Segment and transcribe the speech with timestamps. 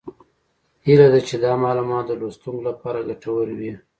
[0.85, 3.73] هیله ده چې دا معلومات د لوستونکو لپاره ګټور وي